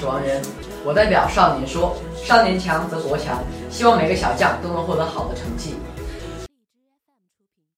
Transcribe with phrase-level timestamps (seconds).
[0.00, 0.40] 是王源，
[0.82, 1.94] 我代表少年说：
[2.24, 3.36] 少年强则国强，
[3.68, 5.74] 希望每个小将都能获得好的成绩。